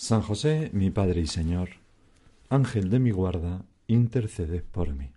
San 0.00 0.22
José, 0.22 0.70
mi 0.72 0.90
Padre 0.90 1.22
y 1.22 1.26
Señor, 1.26 1.70
Ángel 2.50 2.88
de 2.88 3.00
mi 3.00 3.10
guarda, 3.10 3.64
intercede 3.88 4.60
por 4.62 4.94
mí. 4.94 5.10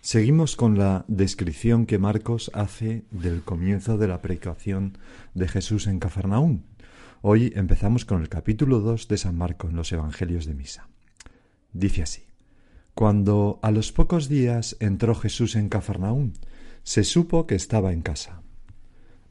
Seguimos 0.00 0.56
con 0.56 0.76
la 0.76 1.04
descripción 1.06 1.86
que 1.86 2.00
Marcos 2.00 2.50
hace 2.54 3.04
del 3.12 3.42
comienzo 3.42 3.98
de 3.98 4.08
la 4.08 4.20
predicación 4.20 4.98
de 5.32 5.46
Jesús 5.46 5.86
en 5.86 6.00
Cafarnaún. 6.00 6.64
Hoy 7.22 7.52
empezamos 7.54 8.04
con 8.04 8.20
el 8.20 8.28
capítulo 8.28 8.80
2 8.80 9.06
de 9.06 9.16
San 9.16 9.38
Marcos 9.38 9.70
en 9.70 9.76
los 9.76 9.92
Evangelios 9.92 10.44
de 10.44 10.54
Misa. 10.54 10.88
Dice 11.72 12.02
así: 12.02 12.24
Cuando 12.94 13.60
a 13.62 13.70
los 13.70 13.92
pocos 13.92 14.28
días 14.28 14.76
entró 14.80 15.14
Jesús 15.14 15.54
en 15.54 15.68
Cafarnaún, 15.68 16.32
se 16.82 17.04
supo 17.04 17.46
que 17.46 17.54
estaba 17.54 17.92
en 17.92 18.02
casa. 18.02 18.43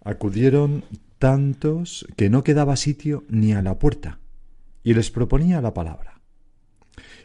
Acudieron 0.03 0.83
tantos 1.17 2.05
que 2.17 2.29
no 2.29 2.43
quedaba 2.43 2.75
sitio 2.75 3.23
ni 3.29 3.53
a 3.53 3.61
la 3.61 3.79
puerta, 3.79 4.19
y 4.83 4.93
les 4.93 5.11
proponía 5.11 5.61
la 5.61 5.73
palabra. 5.73 6.21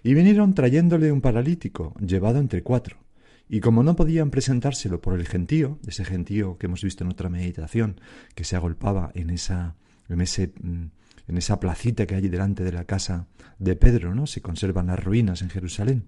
Y 0.03 0.15
vinieron 0.15 0.55
trayéndole 0.55 1.11
un 1.11 1.21
paralítico, 1.21 1.95
llevado 2.01 2.39
entre 2.39 2.63
cuatro, 2.63 2.99
y 3.49 3.61
como 3.61 3.83
no 3.83 3.97
podían 3.97 4.31
presentárselo 4.31 5.01
por 5.01 5.19
el 5.19 5.27
gentío, 5.27 5.79
ese 5.87 6.05
gentío 6.05 6.59
que 6.59 6.67
hemos 6.67 6.83
visto 6.85 7.03
en 7.03 7.11
otra 7.11 7.29
meditación, 7.29 8.01
que 8.35 8.45
se 8.45 8.57
agolpaba 8.57 9.11
en 9.15 9.31
esa, 9.31 9.75
en 10.09 10.21
ese, 10.21 10.53
mm, 10.63 10.85
en 11.29 11.37
esa 11.37 11.59
placita 11.59 12.07
que 12.07 12.15
hay 12.15 12.29
delante 12.29 12.63
de 12.63 12.73
la 12.73 12.85
casa 12.85 13.27
de 13.59 13.75
Pedro, 13.75 14.15
¿no? 14.15 14.27
Se 14.27 14.43
conservan 14.43 14.89
las 14.89 15.03
ruinas 15.03 15.43
en 15.43 15.51
Jerusalén. 15.51 16.05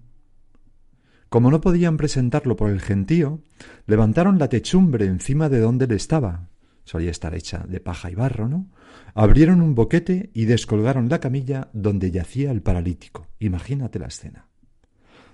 Como 1.29 1.49
no 1.49 1.61
podían 1.61 1.97
presentarlo 1.97 2.55
por 2.55 2.69
el 2.69 2.81
gentío, 2.81 3.41
levantaron 3.87 4.37
la 4.37 4.49
techumbre 4.49 5.05
encima 5.05 5.49
de 5.49 5.59
donde 5.59 5.85
él 5.85 5.91
estaba, 5.91 6.49
solía 6.83 7.11
estar 7.11 7.35
hecha 7.35 7.65
de 7.67 7.79
paja 7.79 8.11
y 8.11 8.15
barro, 8.15 8.47
¿no? 8.47 8.69
Abrieron 9.13 9.61
un 9.61 9.75
boquete 9.75 10.31
y 10.33 10.45
descolgaron 10.45 11.09
la 11.09 11.19
camilla 11.19 11.69
donde 11.73 12.11
yacía 12.11 12.51
el 12.51 12.61
paralítico. 12.61 13.27
Imagínate 13.39 13.99
la 13.99 14.07
escena. 14.07 14.47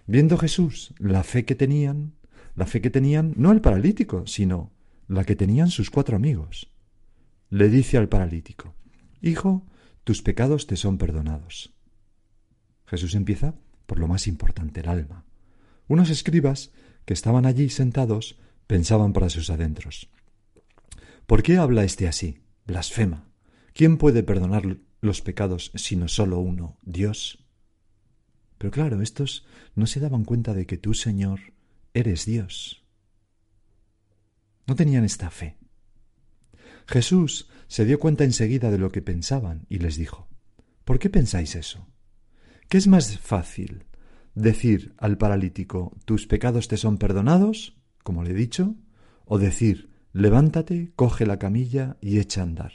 Viendo 0.06 0.38
Jesús 0.38 0.94
la 1.00 1.24
fe 1.24 1.46
que 1.46 1.56
tenían, 1.56 2.14
la 2.56 2.66
fe 2.66 2.82
que 2.82 2.90
tenían 2.90 3.34
no 3.36 3.52
el 3.52 3.62
paralítico, 3.62 4.26
sino 4.26 4.72
la 5.08 5.24
que 5.24 5.36
tenían 5.36 5.70
sus 5.70 5.90
cuatro 5.90 6.16
amigos, 6.16 6.72
le 7.50 7.70
dice 7.70 7.98
al 7.98 8.10
paralítico, 8.10 8.76
Hijo, 9.22 9.66
tus 10.04 10.22
pecados 10.22 10.68
te 10.68 10.76
son 10.76 10.98
perdonados. 10.98 11.74
Jesús 12.86 13.16
empieza 13.16 13.56
por 13.86 14.00
lo 14.00 14.08
más 14.08 14.28
importante, 14.28 14.82
el 14.82 14.90
alma. 14.90 15.26
Unos 15.88 16.10
escribas 16.10 16.72
que 17.06 17.14
estaban 17.14 17.46
allí 17.46 17.70
sentados 17.70 18.38
pensaban 18.68 19.14
para 19.14 19.30
sus 19.30 19.50
adentros. 19.50 20.10
¿Por 21.28 21.44
qué 21.44 21.58
habla 21.58 21.84
éste 21.84 22.08
así? 22.08 22.40
Blasfema. 22.66 23.30
¿Quién 23.74 23.98
puede 23.98 24.24
perdonar 24.24 24.78
los 25.02 25.22
pecados 25.22 25.72
sino 25.76 26.08
solo 26.08 26.40
uno, 26.40 26.78
Dios? 26.84 27.46
Pero 28.58 28.72
claro, 28.72 29.02
estos 29.02 29.46
no 29.76 29.88
se 29.88 30.00
daban 30.00 30.24
cuenta 30.24 30.54
de 30.54 30.66
que 30.66 30.78
tú, 30.78 30.94
Señor, 30.94 31.54
eres 31.94 32.26
Dios. 32.26 32.86
No 34.68 34.76
tenían 34.76 35.04
esta 35.04 35.30
fe. 35.30 35.58
Jesús 36.88 37.50
se 37.68 37.84
dio 37.84 38.00
cuenta 38.00 38.24
enseguida 38.24 38.72
de 38.72 38.78
lo 38.78 38.90
que 38.90 39.02
pensaban 39.02 39.66
y 39.68 39.80
les 39.80 39.98
dijo, 39.98 40.30
¿por 40.86 40.98
qué 40.98 41.10
pensáis 41.10 41.56
eso? 41.56 41.90
¿Qué 42.70 42.78
es 42.78 42.88
más 42.88 43.20
fácil? 43.20 43.86
¿Decir 44.34 44.96
al 44.98 45.18
paralítico, 45.18 45.98
tus 46.06 46.26
pecados 46.26 46.70
te 46.70 46.78
son 46.78 46.98
perdonados, 46.98 47.78
como 48.02 48.24
le 48.24 48.32
he 48.32 48.34
dicho? 48.34 48.76
¿O 49.26 49.40
decir, 49.40 49.97
levántate, 50.18 50.92
coge 50.96 51.28
la 51.28 51.38
camilla 51.38 51.98
y 52.02 52.20
echa 52.20 52.42
a 52.42 52.46
andar. 52.46 52.72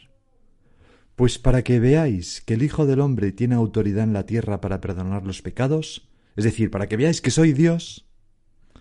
Pues 1.17 1.39
para 1.39 1.63
que 1.63 1.81
veáis 1.81 2.41
que 2.41 2.55
el 2.55 2.63
Hijo 2.63 2.87
del 2.87 3.01
Hombre 3.01 3.33
tiene 3.33 3.57
autoridad 3.57 4.05
en 4.05 4.13
la 4.13 4.27
tierra 4.27 4.61
para 4.61 4.81
perdonar 4.81 5.27
los 5.27 5.43
pecados, 5.43 6.09
es 6.37 6.45
decir, 6.45 6.71
para 6.71 6.87
que 6.87 6.97
veáis 6.97 7.21
que 7.21 7.33
soy 7.33 7.53
Dios, 7.53 8.09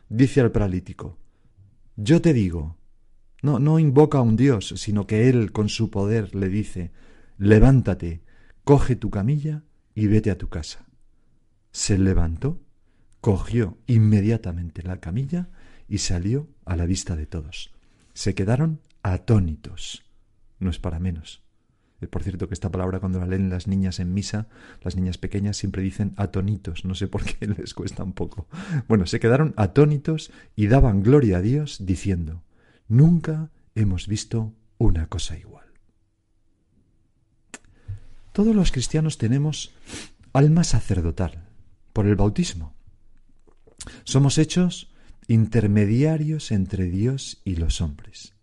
dice 0.09 0.41
al 0.41 0.51
paralítico, 0.51 1.17
yo 1.95 2.22
te 2.22 2.33
digo, 2.33 2.77
no, 3.41 3.57
no 3.57 3.79
invoca 3.79 4.19
a 4.19 4.22
un 4.22 4.38
Dios, 4.38 4.75
sino 4.78 5.07
que 5.07 5.28
Él 5.28 5.51
con 5.51 5.67
su 5.67 5.89
poder 5.89 6.35
le 6.35 6.47
dice, 6.47 6.91
levántate, 7.39 8.22
coge 8.63 8.95
tu 8.95 9.09
camilla 9.09 9.63
y 9.95 10.05
vete 10.05 10.29
a 10.29 10.38
tu 10.38 10.49
casa. 10.49 10.85
Se 11.72 11.97
levantó, 11.97 12.61
cogió 13.22 13.79
inmediatamente 13.88 14.83
la 14.83 14.99
camilla 14.99 15.49
y 15.88 15.97
salió 15.97 16.47
a 16.63 16.75
la 16.75 16.85
vista 16.85 17.16
de 17.16 17.25
todos 17.25 17.73
se 18.13 18.35
quedaron 18.35 18.81
atónitos. 19.03 20.03
No 20.59 20.69
es 20.69 20.79
para 20.79 20.99
menos. 20.99 21.44
Eh, 22.01 22.07
por 22.07 22.23
cierto, 22.23 22.47
que 22.47 22.53
esta 22.53 22.72
palabra 22.72 22.99
cuando 22.99 23.19
la 23.19 23.27
leen 23.27 23.49
las 23.49 23.67
niñas 23.67 23.99
en 23.99 24.13
misa, 24.13 24.47
las 24.81 24.95
niñas 24.95 25.17
pequeñas 25.17 25.57
siempre 25.57 25.83
dicen 25.83 26.13
atónitos, 26.17 26.83
no 26.83 26.95
sé 26.95 27.07
por 27.07 27.23
qué 27.23 27.47
les 27.57 27.73
cuesta 27.73 28.03
un 28.03 28.13
poco. 28.13 28.47
Bueno, 28.88 29.05
se 29.05 29.19
quedaron 29.19 29.53
atónitos 29.57 30.31
y 30.55 30.67
daban 30.67 31.03
gloria 31.03 31.38
a 31.38 31.41
Dios 31.41 31.85
diciendo, 31.85 32.44
nunca 32.88 33.51
hemos 33.75 34.07
visto 34.07 34.53
una 34.78 35.07
cosa 35.07 35.38
igual. 35.38 35.66
Todos 38.33 38.55
los 38.55 38.72
cristianos 38.72 39.17
tenemos 39.17 39.73
alma 40.33 40.63
sacerdotal 40.63 41.43
por 41.93 42.07
el 42.07 42.16
bautismo. 42.16 42.73
Somos 44.03 44.38
hechos 44.38 44.91
intermediarios 45.27 46.51
entre 46.51 46.85
Dios 46.89 47.41
y 47.45 47.55
los 47.55 47.81
hombres. 47.81 48.35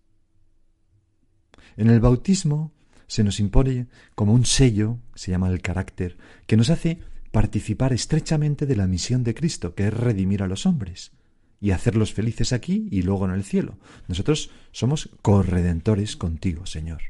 En 1.77 1.89
el 1.89 2.00
bautismo 2.00 2.72
se 3.06 3.25
nos 3.25 3.41
impone 3.41 3.89
como 4.15 4.33
un 4.33 4.44
sello, 4.44 4.99
se 5.15 5.31
llama 5.31 5.49
el 5.49 5.62
carácter, 5.62 6.19
que 6.47 6.56
nos 6.56 6.71
hace 6.71 7.00
participar 7.31 7.93
estrechamente 7.93 8.67
de 8.67 8.77
la 8.77 8.87
misión 8.87 9.25
de 9.25 9.34
Cristo, 9.34 9.75
que 9.75 9.87
es 9.87 9.94
redimir 9.94 10.43
a 10.43 10.47
los 10.47 10.67
hombres 10.67 11.12
y 11.61 11.72
hacerlos 11.72 12.12
felices 12.12 12.53
aquí 12.53 12.88
y 12.91 13.03
luego 13.03 13.25
en 13.25 13.33
el 13.33 13.44
cielo. 13.44 13.78
Nosotros 14.06 14.50
somos 14.72 15.11
corredentores 15.22 16.17
contigo, 16.17 16.67
Señor. 16.67 17.00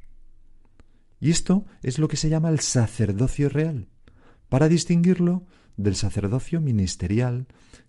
Y 1.20 1.30
esto 1.30 1.66
es 1.82 1.98
lo 1.98 2.08
que 2.08 2.16
se 2.16 2.28
llama 2.28 2.48
el 2.48 2.60
sacerdocio 2.60 3.48
real, 3.48 3.88
para 4.48 4.68
distinguirlo 4.68 5.46
del 5.76 5.96
sacerdocio 5.96 6.60
ministerial 6.60 7.46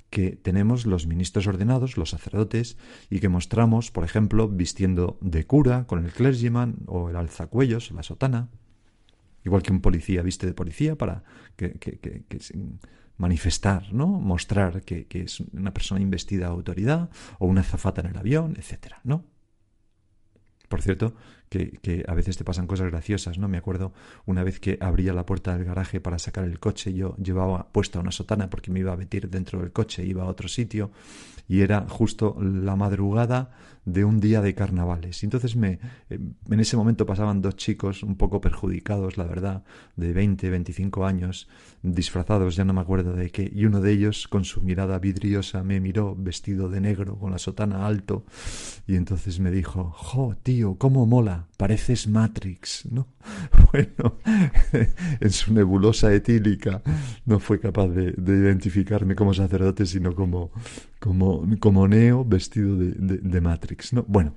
que 0.10 0.32
tenemos 0.32 0.86
los 0.86 1.08
ministros 1.08 1.48
ordenados, 1.48 1.98
los 1.98 2.10
sacerdotes, 2.10 2.78
y 3.10 3.20
que 3.20 3.30
mostramos, 3.30 3.92
por 3.92 4.04
ejemplo, 4.04 4.48
vistiendo 4.48 5.18
de 5.22 5.46
cura 5.46 5.86
con 5.86 6.04
el 6.04 6.12
clergyman 6.12 6.78
o 6.88 7.10
el 7.10 7.16
alzacuellos, 7.16 7.92
la 7.92 8.04
sotana, 8.04 8.50
igual 9.46 9.62
que 9.62 9.72
un 9.72 9.82
policía 9.82 10.22
viste 10.22 10.48
de 10.48 10.54
policía 10.54 10.96
para 10.96 11.24
que, 11.56 11.74
que, 11.74 12.24
manifestar, 13.18 13.94
¿no? 13.94 14.08
mostrar 14.08 14.82
que, 14.84 15.06
que, 15.06 15.24
es 15.24 15.42
una 15.42 15.74
persona 15.74 16.02
investida 16.02 16.48
de 16.48 16.54
autoridad, 16.54 17.10
o 17.38 17.48
una 17.48 17.64
zafata 17.64 18.02
en 18.02 18.08
el 18.08 18.18
avión, 18.18 18.56
etcétera, 18.58 19.02
¿no? 19.04 19.26
Por 20.70 20.82
cierto, 20.84 21.16
que, 21.50 22.06
a 22.08 22.14
veces 22.14 22.38
te 22.38 22.44
pasan 22.44 22.68
cosas 22.68 22.88
graciosas, 22.92 23.38
¿no? 23.38 23.48
Me 23.48 23.58
acuerdo 23.58 23.92
una 24.26 24.44
vez 24.44 24.60
que 24.60 24.78
abría 24.80 25.14
la 25.14 25.26
puerta 25.26 25.58
del 25.58 25.66
garaje 25.66 26.00
para 26.00 26.20
sacar 26.20 26.46
el 26.46 26.60
coche, 26.60 26.94
yo 26.94 27.16
llevaba 27.18 27.68
puesta 27.72 28.00
una 28.00 28.12
sotana 28.12 28.50
porque 28.50 28.72
me 28.72 28.80
iba 28.80 28.94
a 28.94 28.98
meter 28.98 29.30
dentro 29.30 29.60
del 29.60 29.72
coche, 29.72 30.06
iba 30.06 30.24
a 30.24 30.28
otro 30.28 30.48
sitio, 30.48 30.92
y 31.48 31.62
era 31.62 31.88
justo 31.90 32.38
la 32.40 32.76
madrugada 32.76 33.52
de 33.86 34.06
un 34.06 34.20
día 34.20 34.42
de 34.42 34.54
carnavales. 34.54 35.24
Y 35.24 35.26
entonces 35.26 35.56
me, 35.56 35.80
eh, 36.10 36.20
en 36.50 36.60
ese 36.60 36.78
momento 36.78 37.06
pasaban 37.06 37.42
dos 37.42 37.56
chicos 37.56 38.04
un 38.04 38.16
poco 38.16 38.40
perjudicados, 38.40 39.18
la 39.18 39.26
verdad, 39.26 39.64
de 39.96 40.14
20, 40.14 40.50
25 40.50 41.06
años, 41.06 41.50
disfrazados, 41.82 42.56
ya 42.56 42.66
no 42.66 42.74
me 42.74 42.82
acuerdo 42.82 43.14
de 43.14 43.32
qué, 43.32 43.52
y 43.54 43.66
uno 43.66 43.82
de 43.82 43.92
ellos 43.92 44.28
con 44.28 44.46
su 44.46 44.62
mirada 44.62 45.00
vidriosa 45.00 45.64
me 45.64 45.80
miró 45.80 46.16
vestido 46.16 46.70
de 46.70 46.82
negro, 46.82 47.18
con 47.18 47.32
la 47.32 47.40
sotana 47.40 47.88
alto, 47.88 48.26
y 48.86 48.96
entonces 48.96 49.40
me 49.40 49.50
dijo, 49.50 49.92
jo, 49.96 50.36
tío, 50.44 50.76
cómo 50.76 51.06
mola, 51.06 51.39
pareces 51.58 52.08
Matrix, 52.08 52.86
¿no? 52.92 53.08
Bueno, 53.72 54.18
en 55.20 55.30
su 55.30 55.54
nebulosa 55.54 56.12
etílica 56.12 56.82
no 57.26 57.40
fue 57.40 57.60
capaz 57.60 57.88
de, 57.90 58.16
identificarme 58.18 59.16
como 59.16 59.34
sacerdote, 59.34 59.86
sino 59.86 60.16
como, 60.16 60.52
como, 61.00 61.46
como 61.60 61.88
Neo 61.88 62.26
vestido 62.26 62.76
de, 62.76 62.92
de 62.92 63.42
Matrix, 63.42 63.94
¿no? 63.94 64.06
Bueno, 64.08 64.34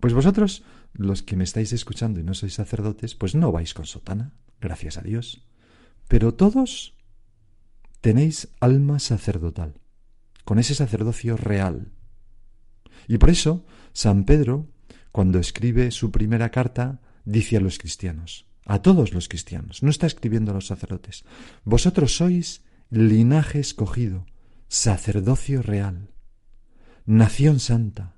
pues 0.00 0.12
vosotros, 0.12 0.64
los 0.94 1.22
que 1.22 1.36
me 1.36 1.44
estáis 1.44 1.72
escuchando 1.72 2.18
y 2.18 2.24
no 2.24 2.34
sois 2.34 2.54
sacerdotes, 2.54 3.14
pues 3.14 3.36
no 3.36 3.52
vais 3.52 3.74
con 3.74 3.86
sotana, 3.86 4.32
gracias 4.60 4.98
a 4.98 5.02
Dios 5.02 5.46
pero 6.12 6.34
todos 6.34 6.94
tenéis 8.02 8.48
alma 8.60 8.98
sacerdotal, 8.98 9.80
con 10.44 10.58
ese 10.58 10.74
sacerdocio 10.74 11.38
real. 11.38 11.90
Y 13.08 13.16
por 13.16 13.30
eso 13.30 13.64
San 13.94 14.24
Pedro, 14.24 14.68
cuando 15.12 15.38
escribe 15.38 15.90
su 15.90 16.10
primera 16.10 16.50
carta, 16.50 17.00
dice 17.24 17.58
a 17.58 17.60
los 17.60 17.78
cristianos, 17.78 18.46
a 18.64 18.80
todos 18.80 19.12
los 19.12 19.28
cristianos, 19.28 19.82
no 19.82 19.90
está 19.90 20.06
escribiendo 20.06 20.50
a 20.50 20.54
los 20.54 20.66
sacerdotes, 20.66 21.24
vosotros 21.64 22.16
sois 22.16 22.62
linaje 22.90 23.60
escogido, 23.60 24.26
sacerdocio 24.68 25.62
real, 25.62 26.10
nación 27.04 27.60
santa, 27.60 28.16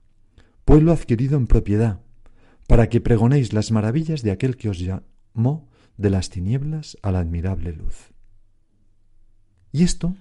pueblo 0.65 0.93
adquirido 0.93 1.37
en 1.37 1.47
propiedad, 1.47 2.01
para 2.67 2.89
que 2.89 3.01
pregonéis 3.01 3.53
las 3.53 3.73
maravillas 3.73 4.23
de 4.23 4.31
aquel 4.31 4.57
que 4.57 4.69
os 4.71 4.79
llamó 4.79 5.69
de 5.97 6.11
las 6.11 6.31
tinieblas 6.31 6.97
a 7.03 7.13
la 7.13 7.21
admirable 7.21 7.73
luz. 7.73 8.13
Y 9.73 9.83
esto, 9.83 10.17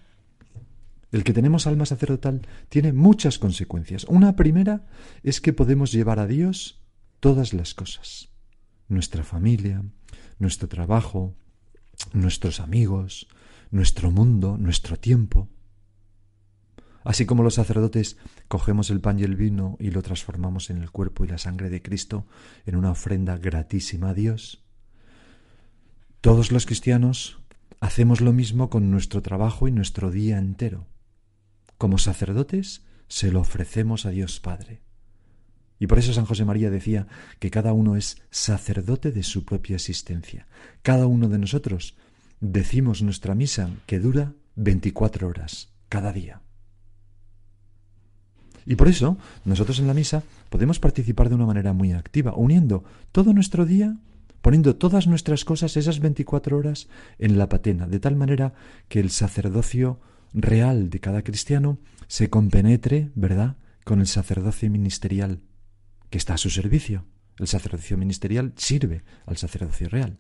el 1.13 1.23
que 1.23 1.31
tenemos 1.31 1.67
alma 1.67 1.85
sacerdotal, 1.85 2.41
tiene 2.69 2.91
muchas 2.91 3.37
consecuencias. 3.37 4.03
Una 4.05 4.35
primera 4.35 4.87
es 5.21 5.41
que 5.41 5.53
podemos 5.53 5.91
llevar 5.91 6.19
a 6.19 6.25
Dios 6.25 6.81
todas 7.19 7.53
las 7.53 7.75
cosas. 7.75 8.29
Nuestra 8.87 9.23
familia, 9.23 9.83
nuestro 10.39 10.67
trabajo, 10.67 11.35
nuestros 12.13 12.59
amigos, 12.59 13.27
nuestro 13.69 14.09
mundo, 14.09 14.57
nuestro 14.57 14.97
tiempo. 14.97 15.49
Así 17.03 17.27
como 17.27 17.43
los 17.43 17.55
sacerdotes 17.55 18.17
cogemos 18.47 18.89
el 18.89 18.99
pan 18.99 19.19
y 19.19 19.23
el 19.23 19.35
vino 19.35 19.77
y 19.79 19.91
lo 19.91 20.01
transformamos 20.01 20.71
en 20.71 20.81
el 20.81 20.89
cuerpo 20.89 21.25
y 21.25 21.27
la 21.27 21.37
sangre 21.37 21.69
de 21.69 21.83
Cristo 21.83 22.25
en 22.65 22.75
una 22.75 22.89
ofrenda 22.89 23.37
gratísima 23.37 24.09
a 24.09 24.13
Dios, 24.15 24.63
todos 26.21 26.51
los 26.51 26.65
cristianos 26.65 27.37
hacemos 27.81 28.19
lo 28.19 28.33
mismo 28.33 28.71
con 28.71 28.89
nuestro 28.89 29.21
trabajo 29.21 29.67
y 29.67 29.71
nuestro 29.71 30.09
día 30.09 30.39
entero. 30.39 30.87
Como 31.83 31.97
sacerdotes 31.97 32.81
se 33.09 33.29
lo 33.29 33.41
ofrecemos 33.41 34.05
a 34.05 34.11
Dios 34.11 34.39
Padre. 34.39 34.79
Y 35.79 35.87
por 35.87 35.99
eso 35.99 36.13
San 36.13 36.23
José 36.23 36.45
María 36.45 36.69
decía 36.69 37.07
que 37.39 37.51
cada 37.51 37.73
uno 37.73 37.97
es 37.97 38.21
sacerdote 38.29 39.11
de 39.11 39.21
su 39.21 39.43
propia 39.43 39.75
existencia. 39.75 40.47
Cada 40.81 41.07
uno 41.07 41.27
de 41.27 41.39
nosotros 41.39 41.97
decimos 42.39 43.01
nuestra 43.01 43.35
misa 43.35 43.69
que 43.85 43.99
dura 43.99 44.31
24 44.55 45.27
horas 45.27 45.73
cada 45.89 46.13
día. 46.13 46.41
Y 48.65 48.75
por 48.75 48.87
eso 48.87 49.17
nosotros 49.43 49.79
en 49.79 49.87
la 49.87 49.93
misa 49.93 50.23
podemos 50.49 50.79
participar 50.79 51.27
de 51.27 51.35
una 51.35 51.47
manera 51.47 51.73
muy 51.73 51.91
activa, 51.91 52.33
uniendo 52.33 52.85
todo 53.11 53.33
nuestro 53.33 53.65
día, 53.65 53.97
poniendo 54.41 54.77
todas 54.77 55.05
nuestras 55.05 55.43
cosas, 55.43 55.75
esas 55.75 55.99
24 55.99 56.57
horas, 56.57 56.87
en 57.19 57.37
la 57.37 57.49
patena, 57.49 57.87
de 57.87 57.99
tal 57.99 58.15
manera 58.15 58.53
que 58.87 59.01
el 59.01 59.09
sacerdocio 59.09 59.99
real 60.33 60.89
de 60.89 60.99
cada 60.99 61.21
cristiano 61.23 61.79
se 62.07 62.29
compenetre, 62.29 63.11
¿verdad?, 63.15 63.57
con 63.83 63.99
el 63.99 64.07
sacerdocio 64.07 64.69
ministerial 64.69 65.41
que 66.09 66.17
está 66.17 66.35
a 66.35 66.37
su 66.37 66.49
servicio. 66.49 67.05
El 67.39 67.47
sacerdocio 67.47 67.97
ministerial 67.97 68.53
sirve 68.55 69.03
al 69.25 69.37
sacerdocio 69.37 69.89
real. 69.89 70.19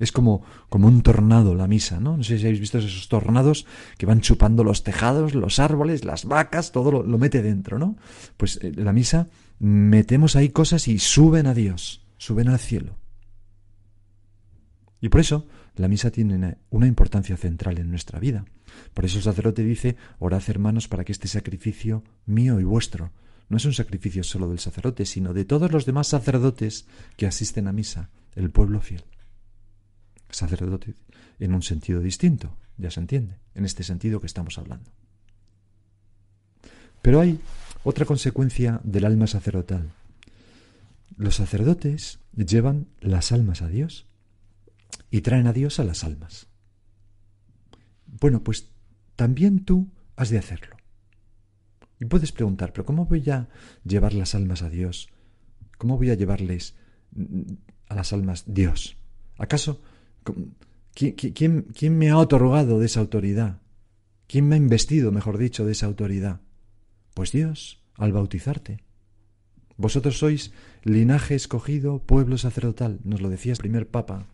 Es 0.00 0.10
como, 0.10 0.42
como 0.68 0.88
un 0.88 1.02
tornado 1.02 1.54
la 1.54 1.68
misa, 1.68 2.00
¿no? 2.00 2.16
No 2.16 2.24
sé 2.24 2.38
si 2.38 2.46
habéis 2.46 2.58
visto 2.58 2.78
esos 2.78 3.08
tornados 3.08 3.64
que 3.96 4.06
van 4.06 4.20
chupando 4.20 4.64
los 4.64 4.82
tejados, 4.82 5.34
los 5.34 5.60
árboles, 5.60 6.04
las 6.04 6.24
vacas, 6.24 6.72
todo 6.72 6.90
lo, 6.90 7.18
mete 7.18 7.42
dentro, 7.42 7.78
¿no? 7.78 7.96
Pues 8.36 8.58
eh, 8.60 8.72
la 8.74 8.92
misa 8.92 9.28
metemos 9.60 10.34
ahí 10.34 10.48
cosas 10.48 10.88
y 10.88 10.98
suben 10.98 11.46
a 11.46 11.54
Dios, 11.54 12.04
suben 12.16 12.48
al 12.48 12.58
cielo. 12.58 12.98
Y 15.00 15.10
por 15.10 15.20
eso 15.20 15.46
la 15.76 15.88
misa 15.88 16.10
tiene 16.10 16.58
una 16.70 16.86
importancia 16.86 17.36
central 17.36 17.78
en 17.78 17.90
nuestra 17.90 18.18
vida. 18.20 18.44
Por 18.92 19.04
eso 19.04 19.18
el 19.18 19.24
sacerdote 19.24 19.64
dice, 19.64 19.96
orad 20.18 20.42
hermanos 20.48 20.88
para 20.88 21.04
que 21.04 21.12
este 21.12 21.28
sacrificio 21.28 22.04
mío 22.26 22.60
y 22.60 22.64
vuestro 22.64 23.12
no 23.48 23.56
es 23.56 23.64
un 23.64 23.74
sacrificio 23.74 24.24
solo 24.24 24.48
del 24.48 24.58
sacerdote, 24.58 25.04
sino 25.04 25.34
de 25.34 25.44
todos 25.44 25.70
los 25.70 25.84
demás 25.84 26.08
sacerdotes 26.08 26.86
que 27.16 27.26
asisten 27.26 27.68
a 27.68 27.72
misa, 27.72 28.10
el 28.34 28.50
pueblo 28.50 28.80
fiel 28.80 29.04
sacerdote 30.34 30.94
en 31.38 31.54
un 31.54 31.62
sentido 31.62 32.00
distinto, 32.00 32.56
ya 32.76 32.90
se 32.90 33.00
entiende, 33.00 33.38
en 33.54 33.64
este 33.64 33.82
sentido 33.82 34.20
que 34.20 34.26
estamos 34.26 34.58
hablando. 34.58 34.90
Pero 37.02 37.20
hay 37.20 37.40
otra 37.82 38.06
consecuencia 38.06 38.80
del 38.82 39.04
alma 39.04 39.26
sacerdotal. 39.26 39.90
Los 41.16 41.36
sacerdotes 41.36 42.18
llevan 42.34 42.86
las 43.00 43.32
almas 43.32 43.62
a 43.62 43.68
Dios 43.68 44.06
y 45.14 45.20
traen 45.20 45.46
a 45.46 45.52
Dios 45.52 45.78
a 45.78 45.84
las 45.84 46.02
almas. 46.02 46.48
Bueno, 48.04 48.42
pues 48.42 48.72
también 49.14 49.64
tú 49.64 49.92
has 50.16 50.28
de 50.28 50.38
hacerlo. 50.38 50.76
Y 52.00 52.06
puedes 52.06 52.32
preguntar, 52.32 52.72
pero 52.72 52.84
¿cómo 52.84 53.06
voy 53.06 53.30
a 53.30 53.48
llevar 53.84 54.12
las 54.12 54.34
almas 54.34 54.62
a 54.62 54.70
Dios? 54.70 55.08
¿Cómo 55.78 55.98
voy 55.98 56.10
a 56.10 56.14
llevarles 56.14 56.74
a 57.86 57.94
las 57.94 58.12
almas 58.12 58.42
Dios? 58.48 58.96
¿Acaso 59.38 59.82
¿Quién, 60.94 61.96
me 61.96 62.10
ha 62.10 62.18
otorgado 62.18 62.80
de 62.80 62.86
esa 62.86 62.98
autoridad? 62.98 63.62
¿Quién 64.26 64.48
me 64.48 64.56
ha 64.56 64.58
investido, 64.58 65.12
mejor 65.12 65.38
dicho, 65.38 65.64
de 65.64 65.70
esa 65.70 65.86
autoridad? 65.86 66.40
Pues 67.14 67.30
Dios, 67.30 67.84
al 67.94 68.10
bautizarte. 68.10 68.82
Vosotros 69.76 70.18
sois 70.18 70.50
linaje 70.82 71.36
escogido, 71.36 72.00
pueblo 72.00 72.36
sacerdotal, 72.36 72.98
nos 73.04 73.20
lo 73.20 73.28
decía 73.28 73.52
el 73.52 73.58
primer 73.58 73.88
papa. 73.88 74.33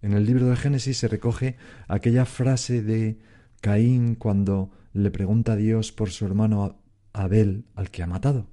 En 0.00 0.12
el 0.12 0.26
libro 0.26 0.46
de 0.46 0.56
Génesis 0.56 0.98
se 0.98 1.08
recoge 1.08 1.56
aquella 1.88 2.24
frase 2.24 2.82
de 2.82 3.18
Caín 3.60 4.14
cuando 4.14 4.70
le 4.92 5.10
pregunta 5.10 5.52
a 5.52 5.56
Dios 5.56 5.92
por 5.92 6.10
su 6.10 6.24
hermano 6.24 6.80
Abel, 7.12 7.64
al 7.74 7.90
que 7.90 8.02
ha 8.02 8.06
matado. 8.06 8.46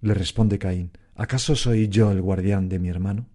Le 0.00 0.14
responde 0.14 0.58
Caín, 0.58 0.90
¿acaso 1.14 1.54
soy 1.56 1.88
yo 1.88 2.10
el 2.10 2.22
guardián 2.22 2.68
de 2.68 2.78
mi 2.78 2.88
hermano? 2.88 3.28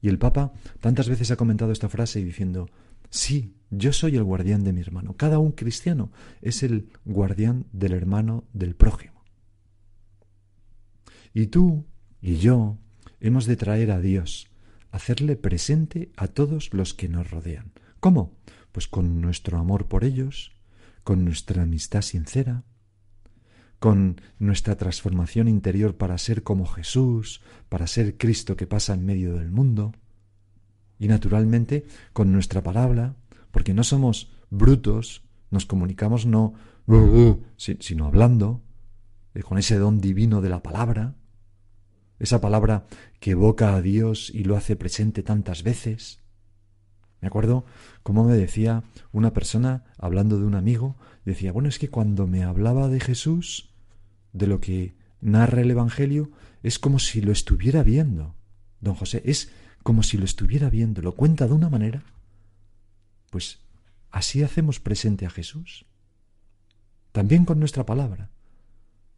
Y 0.00 0.08
el 0.08 0.18
Papa 0.18 0.52
tantas 0.80 1.08
veces 1.08 1.30
ha 1.30 1.36
comentado 1.36 1.72
esta 1.72 1.88
frase 1.88 2.24
diciendo, 2.24 2.70
sí, 3.10 3.56
yo 3.70 3.92
soy 3.92 4.16
el 4.16 4.24
guardián 4.24 4.64
de 4.64 4.72
mi 4.72 4.80
hermano. 4.80 5.16
Cada 5.16 5.38
un 5.38 5.52
cristiano 5.52 6.10
es 6.40 6.62
el 6.62 6.90
guardián 7.04 7.66
del 7.72 7.92
hermano 7.92 8.44
del 8.52 8.74
prójimo. 8.74 9.24
Y 11.34 11.48
tú 11.48 11.84
y 12.20 12.36
yo 12.36 12.78
hemos 13.20 13.46
de 13.46 13.56
traer 13.56 13.90
a 13.90 14.00
Dios, 14.00 14.48
hacerle 14.90 15.36
presente 15.36 16.10
a 16.16 16.28
todos 16.28 16.72
los 16.72 16.94
que 16.94 17.08
nos 17.08 17.30
rodean. 17.30 17.72
¿Cómo? 18.00 18.32
Pues 18.72 18.88
con 18.88 19.20
nuestro 19.20 19.58
amor 19.58 19.86
por 19.86 20.04
ellos, 20.04 20.52
con 21.04 21.24
nuestra 21.24 21.62
amistad 21.62 22.02
sincera, 22.02 22.64
con 23.78 24.20
nuestra 24.38 24.76
transformación 24.76 25.48
interior 25.48 25.96
para 25.96 26.18
ser 26.18 26.42
como 26.42 26.66
Jesús, 26.66 27.42
para 27.68 27.86
ser 27.86 28.16
Cristo 28.16 28.56
que 28.56 28.66
pasa 28.66 28.94
en 28.94 29.06
medio 29.06 29.34
del 29.36 29.50
mundo, 29.50 29.92
y 30.98 31.06
naturalmente 31.08 31.86
con 32.12 32.32
nuestra 32.32 32.62
palabra, 32.62 33.14
porque 33.50 33.74
no 33.74 33.84
somos 33.84 34.30
brutos, 34.50 35.22
nos 35.50 35.64
comunicamos 35.64 36.26
no 36.26 36.54
sino 37.56 38.06
hablando, 38.06 38.62
eh, 39.34 39.42
con 39.42 39.58
ese 39.58 39.76
don 39.76 40.00
divino 40.00 40.40
de 40.40 40.48
la 40.48 40.62
palabra, 40.62 41.14
esa 42.18 42.40
palabra 42.40 42.86
que 43.20 43.32
evoca 43.32 43.74
a 43.74 43.82
Dios 43.82 44.30
y 44.30 44.44
lo 44.44 44.56
hace 44.56 44.76
presente 44.76 45.22
tantas 45.22 45.62
veces. 45.62 46.20
Me 47.20 47.28
acuerdo 47.28 47.64
cómo 48.02 48.24
me 48.24 48.34
decía 48.34 48.84
una 49.12 49.32
persona, 49.32 49.84
hablando 49.98 50.38
de 50.38 50.44
un 50.44 50.54
amigo, 50.54 50.96
decía, 51.24 51.52
bueno, 51.52 51.68
es 51.68 51.78
que 51.78 51.90
cuando 51.90 52.26
me 52.26 52.44
hablaba 52.44 52.88
de 52.88 53.00
Jesús, 53.00 53.70
de 54.32 54.46
lo 54.46 54.60
que 54.60 54.94
narra 55.20 55.62
el 55.62 55.70
Evangelio, 55.70 56.30
es 56.62 56.78
como 56.78 56.98
si 56.98 57.20
lo 57.20 57.32
estuviera 57.32 57.82
viendo. 57.82 58.34
Don 58.80 58.94
José, 58.94 59.22
es 59.24 59.50
como 59.82 60.02
si 60.02 60.16
lo 60.16 60.24
estuviera 60.24 60.70
viendo, 60.70 61.02
lo 61.02 61.14
cuenta 61.14 61.46
de 61.46 61.54
una 61.54 61.68
manera. 61.68 62.04
Pues 63.30 63.60
así 64.10 64.42
hacemos 64.42 64.80
presente 64.80 65.26
a 65.26 65.30
Jesús. 65.30 65.86
También 67.12 67.44
con 67.44 67.58
nuestra 67.58 67.84
palabra. 67.84 68.30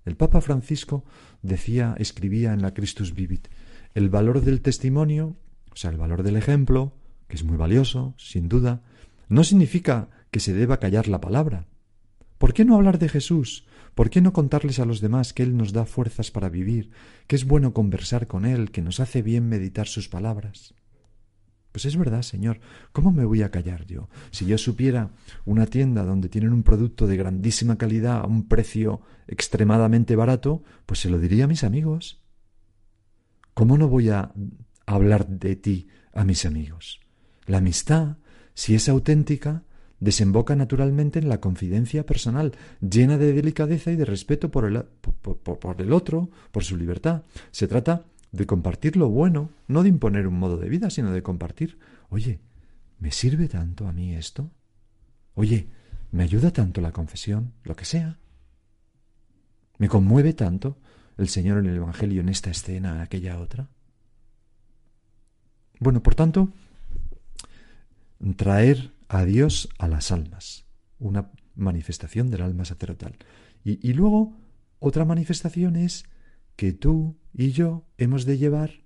El 0.04 0.16
Papa 0.16 0.40
Francisco 0.40 1.04
decía, 1.42 1.94
escribía 1.98 2.52
en 2.52 2.62
la 2.62 2.72
Christus 2.74 3.14
Vivit, 3.14 3.48
el 3.94 4.08
valor 4.08 4.40
del 4.42 4.60
testimonio, 4.60 5.36
o 5.72 5.76
sea, 5.76 5.90
el 5.90 5.96
valor 5.96 6.22
del 6.22 6.36
ejemplo, 6.36 6.94
que 7.28 7.36
es 7.36 7.44
muy 7.44 7.56
valioso, 7.56 8.14
sin 8.16 8.48
duda, 8.48 8.82
no 9.28 9.44
significa 9.44 10.08
que 10.30 10.40
se 10.40 10.54
deba 10.54 10.78
callar 10.78 11.08
la 11.08 11.20
palabra. 11.20 11.66
¿Por 12.38 12.54
qué 12.54 12.64
no 12.64 12.74
hablar 12.76 12.98
de 12.98 13.08
Jesús? 13.08 13.66
¿Por 13.94 14.08
qué 14.08 14.20
no 14.20 14.32
contarles 14.32 14.78
a 14.78 14.84
los 14.84 15.00
demás 15.00 15.32
que 15.32 15.42
Él 15.42 15.56
nos 15.56 15.72
da 15.72 15.84
fuerzas 15.84 16.30
para 16.30 16.48
vivir, 16.48 16.90
que 17.26 17.36
es 17.36 17.44
bueno 17.44 17.74
conversar 17.74 18.26
con 18.26 18.46
Él, 18.46 18.70
que 18.70 18.82
nos 18.82 18.98
hace 18.98 19.22
bien 19.22 19.48
meditar 19.48 19.86
sus 19.86 20.08
palabras? 20.08 20.74
Pues 21.72 21.84
es 21.84 21.96
verdad, 21.96 22.22
Señor, 22.22 22.60
¿cómo 22.92 23.12
me 23.12 23.24
voy 23.24 23.42
a 23.42 23.50
callar 23.50 23.86
yo? 23.86 24.08
Si 24.30 24.44
yo 24.44 24.58
supiera 24.58 25.10
una 25.44 25.66
tienda 25.66 26.04
donde 26.04 26.28
tienen 26.28 26.52
un 26.52 26.62
producto 26.62 27.06
de 27.06 27.16
grandísima 27.16 27.78
calidad 27.78 28.20
a 28.20 28.26
un 28.26 28.48
precio 28.48 29.02
extremadamente 29.28 30.16
barato, 30.16 30.64
pues 30.86 31.00
se 31.00 31.10
lo 31.10 31.18
diría 31.18 31.44
a 31.44 31.48
mis 31.48 31.62
amigos. 31.62 32.20
¿Cómo 33.54 33.78
no 33.78 33.88
voy 33.88 34.08
a 34.08 34.32
hablar 34.94 35.28
de 35.28 35.56
ti 35.56 35.88
a 36.12 36.24
mis 36.24 36.44
amigos. 36.44 37.00
La 37.46 37.58
amistad, 37.58 38.16
si 38.54 38.74
es 38.74 38.88
auténtica, 38.88 39.64
desemboca 39.98 40.56
naturalmente 40.56 41.18
en 41.18 41.28
la 41.28 41.40
confidencia 41.40 42.06
personal, 42.06 42.52
llena 42.80 43.18
de 43.18 43.32
delicadeza 43.32 43.92
y 43.92 43.96
de 43.96 44.04
respeto 44.04 44.50
por 44.50 44.64
el, 44.64 44.82
por, 44.82 45.80
el 45.80 45.92
otro, 45.92 46.30
por 46.50 46.64
su 46.64 46.76
libertad. 46.76 47.22
Se 47.50 47.68
trata 47.68 48.04
de 48.32 48.46
compartir 48.46 48.96
lo 48.96 49.08
bueno, 49.08 49.50
no 49.66 49.82
de 49.82 49.88
imponer 49.88 50.26
un 50.26 50.38
modo 50.38 50.56
de 50.56 50.68
vida, 50.68 50.90
sino 50.90 51.12
de 51.12 51.22
compartir, 51.22 51.78
oye, 52.08 52.40
¿me 52.98 53.10
sirve 53.10 53.48
tanto 53.48 53.88
a 53.88 53.92
mí 53.92 54.14
esto? 54.14 54.50
Oye, 55.34 55.68
¿me 56.12 56.22
ayuda 56.22 56.52
tanto 56.52 56.80
la 56.80 56.92
confesión? 56.92 57.52
Lo 57.64 57.74
que 57.76 57.84
sea. 57.84 58.18
¿Me 59.78 59.88
conmueve 59.88 60.32
tanto 60.34 60.78
el 61.16 61.28
Señor 61.28 61.58
en 61.58 61.66
el 61.66 61.76
Evangelio 61.76 62.20
en 62.20 62.28
esta 62.28 62.50
escena, 62.50 62.94
en 62.94 63.00
aquella 63.00 63.38
otra? 63.38 63.68
Bueno, 65.78 66.02
por 66.02 66.14
tanto, 66.14 66.52
traer 68.36 68.92
a 69.08 69.24
Dios 69.24 69.68
a 69.78 69.88
las 69.88 70.12
almas, 70.12 70.66
una 70.98 71.30
manifestación 71.54 72.30
del 72.30 72.42
alma 72.42 72.64
sacerdotal. 72.64 73.16
Y, 73.64 73.86
y 73.86 73.94
luego, 73.94 74.36
otra 74.78 75.04
manifestación 75.04 75.76
es 75.76 76.04
que 76.56 76.72
tú 76.72 77.16
y 77.32 77.52
yo 77.52 77.84
hemos 77.98 78.24
de 78.24 78.38
llevar 78.38 78.80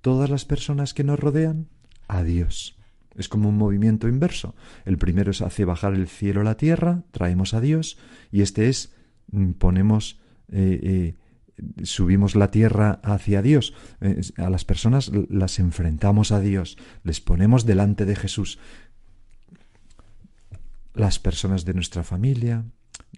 todas 0.00 0.28
las 0.28 0.44
personas 0.44 0.94
que 0.94 1.04
nos 1.04 1.18
rodean 1.18 1.68
a 2.08 2.22
Dios. 2.22 2.76
Es 3.14 3.28
como 3.28 3.48
un 3.48 3.56
movimiento 3.56 4.08
inverso. 4.08 4.54
El 4.84 4.98
primero 4.98 5.30
es 5.30 5.42
hace 5.42 5.64
bajar 5.64 5.94
el 5.94 6.08
cielo 6.08 6.40
a 6.40 6.44
la 6.44 6.56
tierra, 6.56 7.04
traemos 7.10 7.54
a 7.54 7.60
Dios, 7.60 7.98
y 8.30 8.42
este 8.42 8.68
es 8.68 8.94
mm, 9.30 9.52
ponemos, 9.52 10.20
eh, 10.50 11.14
eh, 11.58 11.84
subimos 11.84 12.34
la 12.34 12.50
tierra 12.50 13.00
hacia 13.02 13.42
Dios. 13.42 13.74
Eh, 14.00 14.20
a 14.38 14.48
las 14.48 14.64
personas 14.64 15.10
las 15.28 15.58
enfrentamos 15.58 16.32
a 16.32 16.40
Dios, 16.40 16.78
les 17.04 17.20
ponemos 17.20 17.66
delante 17.66 18.06
de 18.06 18.16
Jesús. 18.16 18.58
Las 20.94 21.18
personas 21.18 21.64
de 21.64 21.74
nuestra 21.74 22.02
familia, 22.02 22.64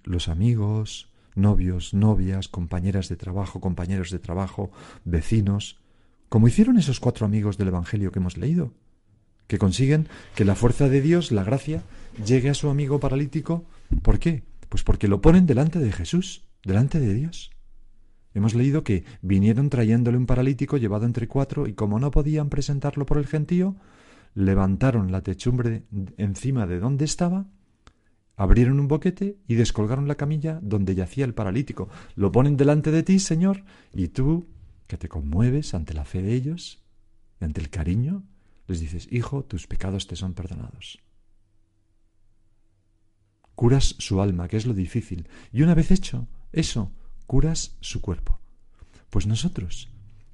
los 0.04 0.28
amigos, 0.28 1.13
novios, 1.34 1.94
novias, 1.94 2.48
compañeras 2.48 3.08
de 3.08 3.16
trabajo, 3.16 3.60
compañeros 3.60 4.10
de 4.10 4.18
trabajo, 4.18 4.70
vecinos, 5.04 5.78
como 6.28 6.48
hicieron 6.48 6.78
esos 6.78 7.00
cuatro 7.00 7.26
amigos 7.26 7.58
del 7.58 7.68
Evangelio 7.68 8.10
que 8.10 8.18
hemos 8.18 8.36
leído, 8.36 8.72
que 9.46 9.58
consiguen 9.58 10.08
que 10.34 10.44
la 10.44 10.54
fuerza 10.54 10.88
de 10.88 11.00
Dios, 11.00 11.32
la 11.32 11.44
gracia, 11.44 11.82
llegue 12.24 12.50
a 12.50 12.54
su 12.54 12.68
amigo 12.70 13.00
paralítico. 13.00 13.64
¿Por 14.02 14.18
qué? 14.18 14.42
Pues 14.68 14.82
porque 14.82 15.08
lo 15.08 15.20
ponen 15.20 15.46
delante 15.46 15.78
de 15.78 15.92
Jesús, 15.92 16.44
delante 16.64 16.98
de 16.98 17.14
Dios. 17.14 17.50
Hemos 18.32 18.54
leído 18.54 18.82
que 18.82 19.04
vinieron 19.22 19.70
trayéndole 19.70 20.18
un 20.18 20.26
paralítico 20.26 20.76
llevado 20.76 21.06
entre 21.06 21.28
cuatro 21.28 21.68
y 21.68 21.74
como 21.74 22.00
no 22.00 22.10
podían 22.10 22.48
presentarlo 22.48 23.06
por 23.06 23.18
el 23.18 23.26
gentío, 23.26 23.76
levantaron 24.34 25.12
la 25.12 25.22
techumbre 25.22 25.84
encima 26.16 26.66
de 26.66 26.80
donde 26.80 27.04
estaba 27.04 27.46
Abrieron 28.36 28.80
un 28.80 28.88
boquete 28.88 29.38
y 29.46 29.54
descolgaron 29.54 30.08
la 30.08 30.16
camilla 30.16 30.58
donde 30.60 30.94
yacía 30.94 31.24
el 31.24 31.34
paralítico. 31.34 31.88
Lo 32.16 32.32
ponen 32.32 32.56
delante 32.56 32.90
de 32.90 33.04
ti, 33.04 33.20
Señor, 33.20 33.64
y 33.92 34.08
tú, 34.08 34.48
que 34.88 34.96
te 34.96 35.08
conmueves 35.08 35.74
ante 35.74 35.94
la 35.94 36.04
fe 36.04 36.20
de 36.20 36.34
ellos, 36.34 36.82
ante 37.40 37.60
el 37.60 37.70
cariño, 37.70 38.24
les 38.66 38.80
dices, 38.80 39.06
Hijo, 39.12 39.44
tus 39.44 39.66
pecados 39.68 40.08
te 40.08 40.16
son 40.16 40.34
perdonados. 40.34 40.98
Curas 43.54 43.94
su 43.98 44.20
alma, 44.20 44.48
que 44.48 44.56
es 44.56 44.66
lo 44.66 44.74
difícil, 44.74 45.28
y 45.52 45.62
una 45.62 45.74
vez 45.74 45.92
hecho 45.92 46.26
eso, 46.50 46.90
curas 47.28 47.76
su 47.80 48.00
cuerpo. 48.00 48.40
Pues 49.10 49.28
nosotros 49.28 49.90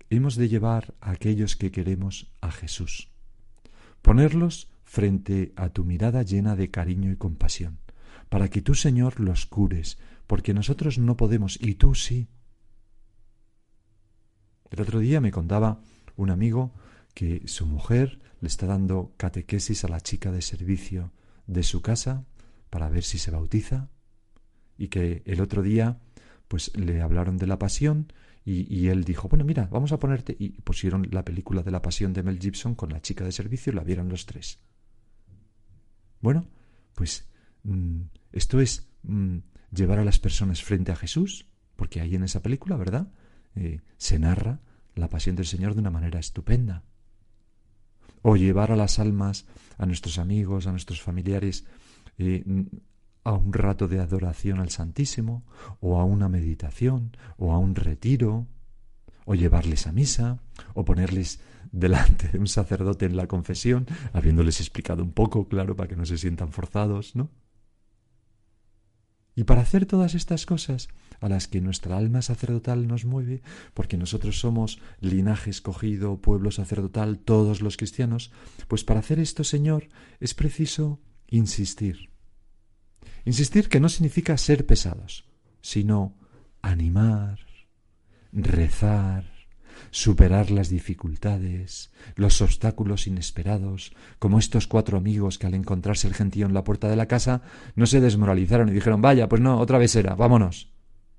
hemos 0.09 0.37
de 0.37 0.49
llevar 0.49 0.95
a 1.01 1.11
aquellos 1.11 1.55
que 1.55 1.71
queremos 1.71 2.33
a 2.41 2.51
Jesús, 2.51 3.11
ponerlos 4.01 4.71
frente 4.85 5.53
a 5.55 5.69
tu 5.69 5.85
mirada 5.85 6.23
llena 6.23 6.57
de 6.57 6.71
cariño 6.71 7.13
y 7.13 7.17
compasión 7.17 7.79
para 8.31 8.49
que 8.49 8.63
tú, 8.63 8.75
Señor, 8.75 9.21
los 9.21 9.45
cures, 9.45 9.99
porque 10.27 10.55
nosotros 10.55 10.97
no 10.99 11.19
podemos 11.19 11.59
y 11.61 11.75
tú 11.75 11.95
sí. 11.95 12.29
El 14.71 14.81
otro 14.81 15.01
día 15.01 15.21
me 15.21 15.33
contaba 15.33 15.83
un 16.17 16.31
amigo 16.31 16.73
que 17.13 17.43
su 17.47 17.67
mujer 17.67 18.21
le 18.41 18.49
está 18.49 18.67
dando 18.67 19.13
catequesis 19.17 19.85
a 19.85 19.89
la 19.89 20.01
chica 20.01 20.31
de 20.33 20.41
servicio 20.41 21.13
de 21.47 21.65
su 21.65 21.83
casa 21.83 22.25
para 22.71 22.89
ver 22.89 23.03
si 23.03 23.19
se 23.19 23.33
bautiza 23.33 23.91
y 24.79 24.89
que 24.89 25.23
el 25.27 25.41
otro 25.41 25.63
día 25.63 25.99
pues 26.47 26.77
le 26.77 27.03
hablaron 27.03 27.37
de 27.37 27.47
la 27.47 27.59
pasión 27.59 28.13
y, 28.43 28.89
él 28.89 29.05
dijo, 29.05 29.29
bueno, 29.29 29.45
mira, 29.45 29.69
vamos 29.71 29.93
a 29.93 29.99
ponerte 29.99 30.35
y 30.37 30.61
pusieron 30.63 31.07
la 31.13 31.25
película 31.25 31.63
de 31.63 31.71
la 31.71 31.83
pasión 31.83 32.13
de 32.13 32.23
Mel 32.23 32.41
Gibson 32.41 32.75
con 32.75 32.91
la 32.91 33.01
chica 33.01 33.25
de 33.25 33.31
servicio 33.31 33.73
y 33.73 33.77
la 33.77 33.85
vieron 33.85 34.09
los 34.09 34.27
tres. 34.27 34.59
Bueno, 36.21 36.49
pues 36.95 37.29
mm, 37.63 38.01
esto 38.33 38.61
es 38.61 38.89
mm, 39.03 39.39
llevar 39.73 39.99
a 39.99 40.05
las 40.05 40.19
personas 40.19 40.63
frente 40.63 40.93
a 40.93 40.97
Jesús, 40.97 41.47
porque 41.77 42.01
ahí 42.01 42.15
en 42.15 42.25
esa 42.25 42.43
película, 42.43 42.77
¿verdad? 42.77 43.13
Eh, 43.55 43.81
se 43.97 44.19
narra 44.19 44.61
la 44.95 45.09
pasión 45.09 45.37
del 45.37 45.47
Señor 45.47 45.75
de 45.75 45.81
una 45.81 45.91
manera 45.91 46.19
estupenda. 46.19 46.85
O 48.23 48.37
llevar 48.37 48.71
a 48.71 48.77
las 48.77 48.99
almas, 48.99 49.47
a 49.79 49.87
nuestros 49.87 50.19
amigos, 50.19 50.67
a 50.67 50.73
nuestros 50.73 51.01
familiares, 51.01 51.65
eh, 52.19 52.45
a 53.25 53.33
un 53.33 53.53
rato 53.53 53.89
de 53.89 54.01
adoración 54.01 54.61
al 54.61 54.71
Santísimo, 54.71 55.45
o 55.81 55.99
a 55.99 56.05
una 56.05 56.29
meditación, 56.29 57.17
o 57.39 57.53
a 57.53 57.59
un 57.59 57.75
retiro, 57.75 58.47
o 59.25 59.35
llevarles 59.35 59.87
a 59.87 59.93
misa, 59.93 60.41
o 60.75 60.85
ponerles 60.85 61.41
delante 61.73 62.29
de 62.29 62.39
un 62.39 62.49
sacerdote 62.49 63.07
en 63.07 63.17
la 63.17 63.27
confesión, 63.27 63.87
habiéndoles 64.13 64.61
explicado 64.61 65.03
un 65.03 65.13
poco, 65.13 65.49
claro, 65.49 65.77
para 65.77 65.89
que 65.89 65.97
no 65.97 66.05
se 66.05 66.19
sientan 66.19 66.53
forzados, 66.53 67.17
¿no? 67.17 67.31
Y 69.41 69.45
para 69.45 69.63
hacer 69.63 69.87
todas 69.87 70.15
estas 70.15 70.45
cosas 70.45 70.89
a 71.19 71.31
las 71.31 71.49
que 71.49 71.63
nuestra 71.63 71.97
alma 71.97 72.21
sacerdotal 72.21 72.87
nos 72.87 73.07
mueve, 73.07 73.41
porque 73.73 73.97
nosotros 73.97 74.39
somos 74.39 74.83
linaje 75.01 75.49
escogido, 75.49 76.21
pueblo 76.21 76.51
sacerdotal, 76.51 77.19
todos 77.21 77.63
los 77.63 77.79
cristianos, 77.79 78.33
pues 78.69 78.85
para 78.85 79.01
hacer 79.01 79.19
esto, 79.19 79.43
Señor, 79.43 79.89
es 80.21 80.35
preciso 80.35 81.01
insistir. 81.27 82.11
Insistir 83.25 83.71
que 83.71 83.81
no 83.81 83.89
significa 83.89 84.37
ser 84.37 84.67
pesados, 84.67 85.25
sino 85.63 86.19
animar, 86.61 87.39
rezar, 88.33 89.30
superar 89.91 90.51
las 90.51 90.69
dificultades, 90.69 91.91
los 92.17 92.41
obstáculos 92.43 93.07
inesperados, 93.07 93.93
como 94.19 94.39
estos 94.39 94.67
cuatro 94.67 94.99
amigos 94.99 95.39
que 95.39 95.47
al 95.47 95.55
encontrarse 95.55 96.09
el 96.09 96.15
gentío 96.15 96.47
en 96.47 96.55
la 96.55 96.65
puerta 96.65 96.89
de 96.89 96.97
la 96.97 97.07
casa 97.07 97.43
no 97.75 97.87
se 97.87 98.01
desmoralizaron 98.01 98.69
y 98.69 98.73
dijeron 98.73 99.03
vaya, 99.03 99.29
pues 99.29 99.41
no, 99.41 99.59
otra 99.59 99.79
vez 99.79 99.95
era, 99.97 100.15
vámonos. 100.15 100.71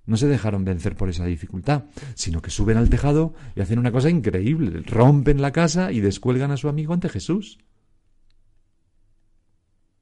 No 0.05 0.17
se 0.17 0.27
dejaron 0.27 0.65
vencer 0.65 0.95
por 0.95 1.09
esa 1.09 1.25
dificultad, 1.25 1.83
sino 2.15 2.41
que 2.41 2.49
suben 2.49 2.77
al 2.77 2.89
tejado 2.89 3.33
y 3.55 3.61
hacen 3.61 3.79
una 3.79 3.91
cosa 3.91 4.09
increíble, 4.09 4.81
rompen 4.81 5.41
la 5.41 5.51
casa 5.51 5.91
y 5.91 5.99
descuelgan 5.99 6.51
a 6.51 6.57
su 6.57 6.69
amigo 6.69 6.93
ante 6.93 7.09
Jesús. 7.09 7.59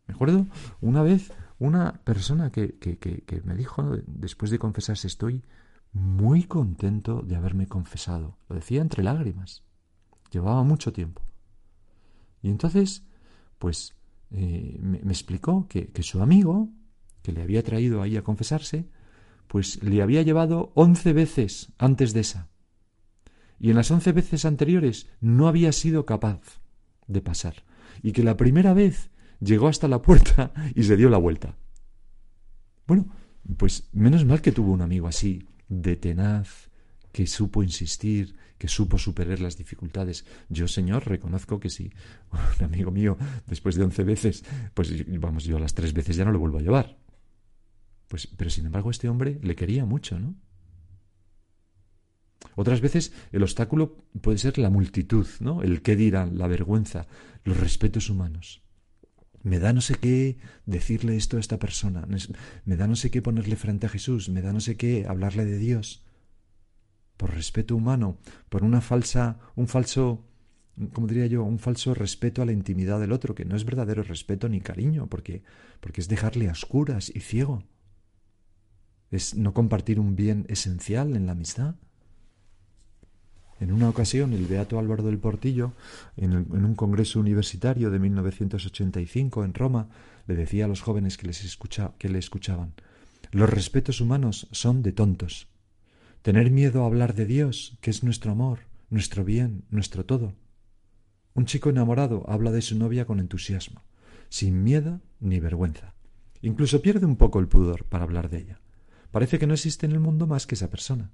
Me 0.08 0.16
acuerdo 0.16 0.48
una 0.82 1.04
vez 1.04 1.32
una 1.60 2.02
persona 2.04 2.52
que, 2.52 2.78
que, 2.80 2.98
que, 2.98 3.22
que 3.22 3.42
me 3.42 3.56
dijo, 3.56 3.98
después 4.08 4.50
de 4.50 4.60
confesarse, 4.60 5.08
estoy 5.08 5.44
muy 5.94 6.44
contento 6.44 7.22
de 7.22 7.36
haberme 7.36 7.68
confesado. 7.68 8.38
Lo 8.48 8.56
decía 8.56 8.82
entre 8.82 9.04
lágrimas. 9.04 9.64
Llevaba 10.32 10.64
mucho 10.64 10.94
tiempo. 10.94 11.22
Y 12.42 12.50
entonces, 12.50 13.04
pues, 13.58 13.96
eh, 14.32 14.78
me, 14.82 14.98
explicó 15.00 15.68
que, 15.68 15.88
que, 15.88 16.04
su 16.04 16.22
amigo, 16.22 16.70
que 17.22 17.32
le 17.32 17.42
había 17.42 17.64
traído 17.64 18.02
ahí 18.02 18.18
a 18.18 18.24
confesarse, 18.24 18.88
pues 19.48 19.82
le 19.84 20.02
había 20.02 20.22
llevado 20.22 20.72
once 20.76 21.12
veces 21.12 21.74
antes 21.78 22.14
de 22.14 22.22
esa. 22.22 22.48
Y 23.60 23.72
en 23.72 23.76
las 23.76 23.92
once 23.92 24.12
veces 24.12 24.46
anteriores 24.46 25.08
no 25.20 25.48
había 25.48 25.72
sido 25.72 26.06
capaz 26.06 26.62
de 27.08 27.22
pasar. 27.22 27.64
Y 28.02 28.14
que 28.14 28.24
la 28.24 28.38
primera 28.38 28.74
vez 28.74 29.10
llegó 29.40 29.68
hasta 29.68 29.88
la 29.88 30.02
puerta 30.02 30.54
y 30.76 30.84
se 30.84 30.96
dio 30.96 31.10
la 31.10 31.18
vuelta. 31.18 31.58
Bueno, 32.88 33.08
pues 33.58 33.90
menos 33.92 34.26
mal 34.26 34.42
que 34.42 34.52
tuvo 34.52 34.72
un 34.72 34.82
amigo 34.82 35.08
así, 35.08 35.48
de 35.70 35.96
tenaz, 35.96 36.70
que 37.12 37.26
supo 37.28 37.64
insistir, 37.64 38.36
que 38.58 38.68
supo 38.68 38.98
superar 38.98 39.40
las 39.40 39.58
dificultades. 39.58 40.26
Yo, 40.50 40.68
Señor, 40.68 41.08
reconozco 41.08 41.60
que 41.60 41.70
sí. 41.70 41.92
Un 42.60 42.66
amigo 42.66 42.92
mío, 42.92 43.18
después 43.48 43.76
de 43.76 43.84
once 43.84 44.04
veces, 44.04 44.44
pues 44.74 44.92
vamos, 45.20 45.46
yo 45.46 45.58
a 45.58 45.60
las 45.60 45.74
tres 45.74 45.94
veces 45.94 46.16
ya 46.16 46.26
no 46.26 46.32
lo 46.32 46.40
vuelvo 46.40 46.60
a 46.60 46.62
llevar. 46.62 46.98
Pues, 48.08 48.28
pero 48.28 48.50
sin 48.50 48.66
embargo, 48.66 48.92
este 48.92 49.08
hombre 49.08 49.40
le 49.42 49.56
quería 49.56 49.86
mucho, 49.86 50.20
¿no? 50.20 50.36
Otras 52.56 52.82
veces 52.82 53.14
el 53.32 53.44
obstáculo 53.44 53.98
puede 54.22 54.38
ser 54.38 54.58
la 54.58 54.70
multitud, 54.70 55.28
¿no? 55.40 55.62
El 55.62 55.82
qué 55.82 55.96
dirán, 55.96 56.38
la 56.38 56.48
vergüenza, 56.48 57.08
los 57.44 57.58
respetos 57.58 58.10
humanos. 58.10 58.62
Me 59.42 59.60
da 59.60 59.74
no 59.74 59.82
sé 59.82 59.96
qué 59.96 60.38
decirle 60.66 61.16
esto 61.16 61.38
a 61.38 61.40
esta 61.40 61.60
persona, 61.60 62.06
me 62.66 62.76
da 62.76 62.88
no 62.88 62.96
sé 62.96 63.10
qué 63.10 63.22
ponerle 63.22 63.56
frente 63.56 63.86
a 63.86 63.90
Jesús, 63.90 64.30
me 64.30 64.42
da 64.42 64.52
no 64.52 64.60
sé 64.60 64.76
qué 64.76 65.06
hablarle 65.08 65.46
de 65.46 65.58
Dios. 65.58 66.04
Por 67.16 67.34
respeto 67.34 67.76
humano, 67.76 68.18
por 68.50 68.64
una 68.64 68.82
falsa, 68.82 69.40
un 69.56 69.68
falso 69.68 70.30
como 70.94 71.08
diría 71.08 71.28
yo, 71.28 71.44
un 71.44 71.60
falso 71.60 71.94
respeto 71.94 72.42
a 72.42 72.46
la 72.46 72.54
intimidad 72.54 73.00
del 73.00 73.12
otro, 73.12 73.36
que 73.36 73.46
no 73.46 73.56
es 73.56 73.66
verdadero 73.66 74.04
respeto 74.04 74.48
ni 74.48 74.62
cariño, 74.62 75.08
porque, 75.08 75.44
porque 75.82 76.02
es 76.02 76.08
dejarle 76.08 76.48
a 76.48 76.54
oscuras 76.54 77.12
y 77.14 77.20
ciego. 77.20 77.64
Es 79.12 79.36
no 79.36 79.54
compartir 79.54 80.00
un 80.00 80.16
bien 80.16 80.46
esencial 80.48 81.16
en 81.16 81.26
la 81.26 81.34
amistad. 81.34 81.76
En 83.60 83.74
una 83.74 83.90
ocasión, 83.90 84.34
el 84.34 84.46
beato 84.46 84.80
Álvaro 84.80 85.04
del 85.04 85.18
Portillo, 85.18 85.74
en, 86.16 86.34
un 86.34 86.76
congreso 86.76 87.20
universitario 87.20 87.92
de 87.92 88.00
1985 88.00 89.44
en 89.44 89.54
Roma, 89.54 89.90
le 90.28 90.36
decía 90.36 90.66
a 90.66 90.68
los 90.68 90.82
jóvenes 90.82 91.18
que, 91.18 91.28
les 91.28 91.58
que 91.98 92.10
le 92.10 92.20
escuchaban, 92.20 92.74
los 93.32 93.50
respetos 93.50 94.00
humanos 94.00 94.48
son 94.52 94.82
de 94.82 94.94
tontos. 94.94 95.48
Tener 96.22 96.52
miedo 96.52 96.84
a 96.84 96.86
hablar 96.86 97.16
de 97.16 97.26
Dios, 97.26 97.78
que 97.82 97.92
es 97.92 98.04
nuestro 98.04 98.32
amor, 98.32 98.60
nuestro 98.90 99.26
bien, 99.26 99.66
nuestro 99.70 100.06
todo. 100.06 100.34
Un 101.34 101.46
chico 101.46 101.70
enamorado 101.70 102.26
habla 102.30 102.52
de 102.52 102.62
su 102.62 102.78
novia 102.78 103.06
con 103.06 103.20
entusiasmo, 103.20 103.84
sin 104.30 104.64
miedo 104.64 105.02
ni 105.20 105.40
vergüenza. 105.40 105.94
Incluso 106.42 106.82
pierde 106.82 107.06
un 107.06 107.18
poco 107.18 107.40
el 107.40 107.48
pudor 107.48 107.84
para 107.84 108.06
hablar 108.06 108.30
de 108.30 108.40
ella. 108.40 108.60
Parece 109.12 109.38
que 109.38 109.48
no 109.48 109.54
existe 109.54 109.86
en 109.86 109.92
el 109.92 110.00
mundo 110.00 110.28
más 110.28 110.48
que 110.48 110.56
esa 110.56 110.70
persona. 110.70 111.12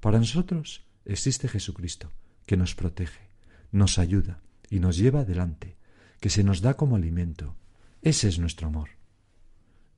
Para 0.00 0.18
nosotros 0.18 0.85
existe 1.06 1.48
Jesucristo, 1.48 2.12
que 2.44 2.56
nos 2.56 2.74
protege, 2.74 3.30
nos 3.72 3.98
ayuda 3.98 4.42
y 4.68 4.80
nos 4.80 4.96
lleva 4.96 5.20
adelante, 5.20 5.76
que 6.20 6.30
se 6.30 6.44
nos 6.44 6.60
da 6.60 6.74
como 6.74 6.96
alimento. 6.96 7.56
Ese 8.02 8.28
es 8.28 8.38
nuestro 8.38 8.68
amor. 8.68 8.90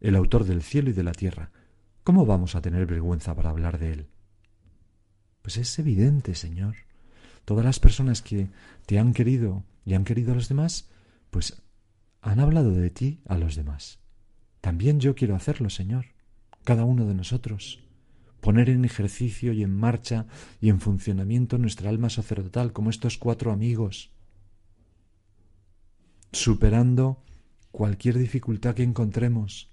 El 0.00 0.14
autor 0.14 0.44
del 0.44 0.62
cielo 0.62 0.90
y 0.90 0.92
de 0.92 1.02
la 1.02 1.12
tierra. 1.12 1.50
¿Cómo 2.04 2.24
vamos 2.24 2.54
a 2.54 2.62
tener 2.62 2.86
vergüenza 2.86 3.34
para 3.34 3.50
hablar 3.50 3.78
de 3.78 3.92
él? 3.92 4.06
Pues 5.42 5.56
es 5.56 5.78
evidente, 5.78 6.34
Señor. 6.34 6.76
Todas 7.44 7.64
las 7.64 7.80
personas 7.80 8.22
que 8.22 8.48
te 8.86 8.98
han 8.98 9.12
querido 9.12 9.64
y 9.84 9.94
han 9.94 10.04
querido 10.04 10.32
a 10.32 10.34
los 10.34 10.48
demás, 10.48 10.88
pues 11.30 11.62
han 12.20 12.40
hablado 12.40 12.72
de 12.72 12.90
ti 12.90 13.20
a 13.26 13.38
los 13.38 13.56
demás. 13.56 13.98
También 14.60 15.00
yo 15.00 15.14
quiero 15.14 15.34
hacerlo, 15.34 15.70
Señor, 15.70 16.06
cada 16.64 16.84
uno 16.84 17.06
de 17.06 17.14
nosotros. 17.14 17.80
Poner 18.40 18.70
en 18.70 18.84
ejercicio 18.84 19.52
y 19.52 19.62
en 19.62 19.74
marcha 19.74 20.26
y 20.60 20.68
en 20.68 20.80
funcionamiento 20.80 21.58
nuestra 21.58 21.90
alma 21.90 22.10
sacerdotal 22.10 22.72
como 22.72 22.90
estos 22.90 23.18
cuatro 23.18 23.52
amigos, 23.52 24.12
superando 26.32 27.22
cualquier 27.72 28.18
dificultad 28.18 28.74
que 28.74 28.82
encontremos, 28.82 29.70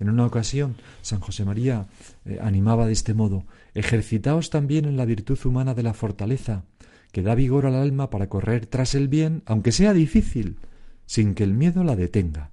en 0.00 0.10
una 0.10 0.26
ocasión, 0.26 0.76
San 1.02 1.20
José 1.20 1.44
María 1.44 1.86
eh, 2.24 2.38
animaba 2.40 2.86
de 2.86 2.92
este 2.92 3.14
modo, 3.14 3.46
ejercitaos 3.74 4.50
también 4.50 4.84
en 4.84 4.96
la 4.96 5.04
virtud 5.04 5.38
humana 5.44 5.74
de 5.74 5.82
la 5.82 5.94
fortaleza, 5.94 6.64
que 7.12 7.22
da 7.22 7.34
vigor 7.34 7.66
al 7.66 7.74
alma 7.76 8.10
para 8.10 8.28
correr 8.28 8.66
tras 8.66 8.94
el 8.94 9.08
bien, 9.08 9.42
aunque 9.46 9.72
sea 9.72 9.92
difícil, 9.92 10.58
sin 11.06 11.34
que 11.34 11.44
el 11.44 11.54
miedo 11.54 11.84
la 11.84 11.96
detenga. 11.96 12.50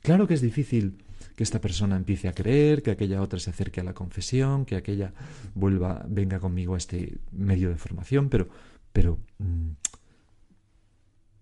Claro 0.00 0.26
que 0.26 0.34
es 0.34 0.40
difícil 0.40 1.03
que 1.34 1.42
esta 1.42 1.60
persona 1.60 1.96
empiece 1.96 2.28
a 2.28 2.32
creer, 2.32 2.82
que 2.82 2.90
aquella 2.90 3.22
otra 3.22 3.38
se 3.38 3.50
acerque 3.50 3.80
a 3.80 3.84
la 3.84 3.94
confesión, 3.94 4.64
que 4.64 4.76
aquella 4.76 5.12
vuelva, 5.54 6.04
venga 6.08 6.38
conmigo 6.38 6.74
a 6.74 6.78
este 6.78 7.18
medio 7.32 7.70
de 7.70 7.76
formación, 7.76 8.28
pero, 8.28 8.48
pero, 8.92 9.18
mm, 9.38 9.70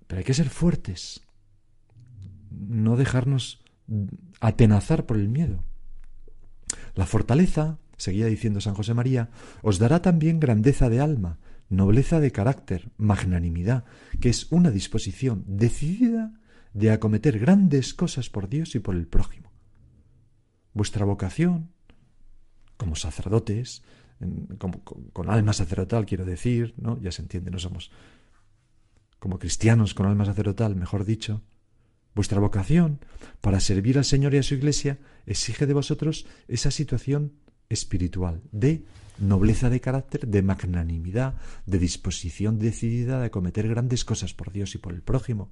pero 0.06 0.18
hay 0.18 0.24
que 0.24 0.34
ser 0.34 0.48
fuertes, 0.48 1.22
no 2.50 2.96
dejarnos 2.96 3.62
atenazar 4.40 5.06
por 5.06 5.18
el 5.18 5.28
miedo. 5.28 5.62
La 6.94 7.06
fortaleza, 7.06 7.78
seguía 7.96 8.26
diciendo 8.26 8.60
San 8.60 8.74
José 8.74 8.94
María, 8.94 9.30
os 9.62 9.78
dará 9.78 10.00
también 10.00 10.40
grandeza 10.40 10.88
de 10.88 11.00
alma, 11.00 11.38
nobleza 11.68 12.20
de 12.20 12.32
carácter, 12.32 12.90
magnanimidad, 12.96 13.84
que 14.20 14.28
es 14.28 14.50
una 14.50 14.70
disposición 14.70 15.44
decidida 15.46 16.32
de 16.74 16.90
acometer 16.90 17.38
grandes 17.38 17.92
cosas 17.92 18.30
por 18.30 18.48
Dios 18.48 18.74
y 18.74 18.80
por 18.80 18.94
el 18.94 19.06
prójimo. 19.06 19.51
Vuestra 20.74 21.04
vocación, 21.04 21.70
como 22.76 22.96
sacerdotes, 22.96 23.82
con 25.12 25.30
alma 25.30 25.52
sacerdotal 25.52 26.06
quiero 26.06 26.24
decir, 26.24 26.74
¿no? 26.76 27.00
Ya 27.00 27.10
se 27.12 27.22
entiende, 27.22 27.50
no 27.50 27.58
somos 27.58 27.90
como 29.18 29.38
cristianos 29.38 29.94
con 29.94 30.06
alma 30.06 30.24
sacerdotal, 30.24 30.74
mejor 30.74 31.04
dicho, 31.04 31.42
Vuestra 32.14 32.40
vocación 32.40 33.00
para 33.40 33.60
servir 33.60 33.96
al 33.96 34.04
Señor 34.04 34.34
y 34.34 34.38
a 34.38 34.42
su 34.42 34.54
Iglesia 34.54 34.98
exige 35.24 35.66
de 35.66 35.72
vosotros 35.72 36.26
esa 36.46 36.70
situación 36.70 37.32
espiritual 37.70 38.42
de 38.52 38.84
nobleza 39.18 39.70
de 39.70 39.80
carácter, 39.80 40.26
de 40.26 40.42
magnanimidad, 40.42 41.36
de 41.64 41.78
disposición 41.78 42.58
decidida 42.58 43.20
de 43.20 43.26
acometer 43.26 43.66
grandes 43.68 44.04
cosas 44.04 44.34
por 44.34 44.52
Dios 44.52 44.74
y 44.74 44.78
por 44.78 44.92
el 44.92 45.02
prójimo. 45.02 45.50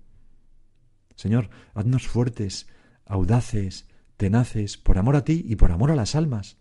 Señor, 1.15 1.49
haznos 1.75 2.09
fuertes, 2.09 2.67
audaces, 3.07 3.87
tenaces, 4.21 4.77
por 4.77 4.99
amor 4.99 5.17
a 5.17 5.25
ti 5.25 5.47
y 5.49 5.57
por 5.57 5.73
amor 5.73 5.91
a 5.91 5.97
las 5.97 6.15
almas. 6.15 6.59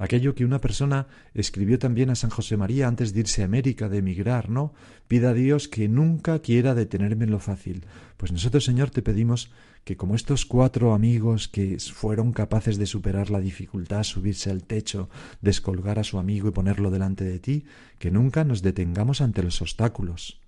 Aquello 0.00 0.34
que 0.34 0.44
una 0.44 0.60
persona 0.60 1.06
escribió 1.32 1.78
también 1.78 2.10
a 2.10 2.16
San 2.16 2.30
José 2.30 2.56
María 2.56 2.88
antes 2.88 3.12
de 3.12 3.20
irse 3.20 3.42
a 3.42 3.44
América, 3.44 3.88
de 3.88 3.98
emigrar, 3.98 4.50
¿no? 4.50 4.74
Pida 5.06 5.30
a 5.30 5.34
Dios 5.34 5.68
que 5.68 5.88
nunca 5.88 6.40
quiera 6.40 6.74
detenerme 6.74 7.24
en 7.24 7.30
lo 7.30 7.38
fácil. 7.38 7.86
Pues 8.16 8.32
nosotros, 8.32 8.64
Señor, 8.64 8.90
te 8.90 9.02
pedimos 9.02 9.52
que 9.84 9.96
como 9.96 10.16
estos 10.16 10.44
cuatro 10.44 10.92
amigos 10.92 11.46
que 11.46 11.78
fueron 11.78 12.32
capaces 12.32 12.78
de 12.78 12.86
superar 12.86 13.30
la 13.30 13.40
dificultad, 13.40 14.02
subirse 14.02 14.50
al 14.50 14.64
techo, 14.64 15.08
descolgar 15.40 16.00
a 16.00 16.04
su 16.04 16.18
amigo 16.18 16.48
y 16.48 16.52
ponerlo 16.52 16.90
delante 16.90 17.22
de 17.24 17.38
ti, 17.38 17.64
que 18.00 18.10
nunca 18.10 18.42
nos 18.42 18.62
detengamos 18.62 19.20
ante 19.20 19.44
los 19.44 19.62
obstáculos, 19.62 20.40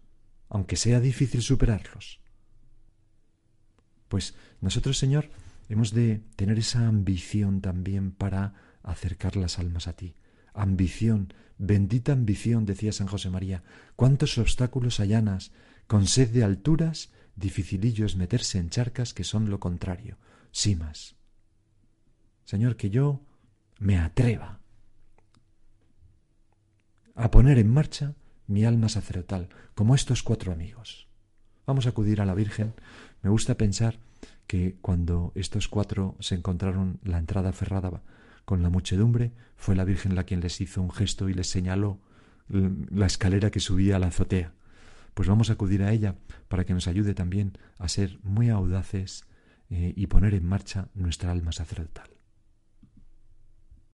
aunque 0.49 0.75
sea 0.75 0.99
difícil 0.99 1.43
superarlos. 1.43 2.21
Pues 4.09 4.35
nosotros, 4.61 4.99
Señor, 4.99 5.31
hemos 5.71 5.93
de 5.93 6.25
tener 6.35 6.59
esa 6.59 6.89
ambición 6.89 7.61
también 7.61 8.11
para 8.11 8.55
acercar 8.83 9.37
las 9.37 9.59
almas 9.61 9.87
a 9.87 9.93
ti. 9.93 10.17
Ambición, 10.53 11.33
bendita 11.59 12.13
ambición, 12.13 12.67
decía 12.67 12.93
San 12.93 13.07
José 13.07 13.31
María. 13.31 13.63
Cuántos 13.95 14.37
obstáculos 14.37 14.99
allanas, 14.99 15.53
con 15.87 16.09
sed 16.09 16.31
de 16.31 16.43
alturas, 16.43 17.13
dificilillo 17.37 18.05
es 18.05 18.17
meterse 18.17 18.59
en 18.59 18.69
charcas 18.69 19.15
que 19.15 19.23
son 19.23 19.49
lo 19.49 19.61
contrario, 19.61 20.19
simas. 20.51 21.15
Señor, 22.45 22.77
que 22.77 22.91
yo 22.91 23.23
me 23.79 23.97
atreva 23.97 24.59
a 27.15 27.31
poner 27.31 27.59
en 27.59 27.71
marcha 27.71 28.17
mi 28.49 28.65
alma 28.65 28.89
sacerdotal, 28.89 29.51
como 29.77 29.95
estos 29.95 30.25
cuatro 30.25 30.53
amigos. 30.53 31.07
Vamos 31.65 31.87
a 31.87 31.91
acudir 31.91 32.21
a 32.21 32.27
la 32.27 32.35
Virgen. 32.35 32.75
Me 33.23 33.31
gusta 33.31 33.57
pensar 33.57 34.01
que 34.51 34.75
cuando 34.81 35.31
estos 35.37 35.69
cuatro 35.69 36.17
se 36.19 36.35
encontraron 36.35 36.99
la 37.05 37.19
entrada 37.19 37.53
cerrada 37.53 38.03
con 38.45 38.65
la 38.65 38.69
muchedumbre, 38.69 39.31
fue 39.57 39.77
la 39.77 39.85
Virgen 39.85 40.17
la 40.17 40.25
quien 40.25 40.41
les 40.41 40.61
hizo 40.61 40.83
un 40.83 40.91
gesto 40.91 41.29
y 41.29 41.35
les 41.35 41.49
señaló 41.49 42.01
la 42.49 43.07
escalera 43.07 43.53
que 43.53 43.61
subía 43.61 43.95
a 43.95 43.99
la 44.01 44.09
azotea. 44.09 44.53
Pues 45.15 45.29
vamos 45.29 45.51
a 45.51 45.53
acudir 45.53 45.85
a 45.85 45.93
ella 45.93 46.17
para 46.49 46.65
que 46.65 46.75
nos 46.75 46.89
ayude 46.89 47.15
también 47.15 47.59
a 47.79 47.87
ser 47.87 48.19
muy 48.25 48.49
audaces 48.49 49.25
eh, 49.71 49.93
y 49.95 50.09
poner 50.09 50.35
en 50.35 50.47
marcha 50.47 50.89
nuestra 50.95 51.31
alma 51.31 51.53
sacerdotal. 51.53 52.11